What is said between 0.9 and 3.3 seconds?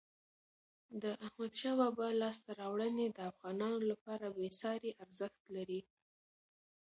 د احمد شاه بابا لاسته راوړني د